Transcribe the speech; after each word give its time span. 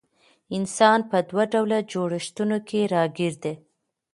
انسان 0.57 0.99
په 1.09 1.17
دوه 1.29 1.43
ډوله 1.51 1.79
جوړښتونو 1.91 2.57
کي 2.67 2.79
راګېر 2.93 3.33
دی 3.43 3.53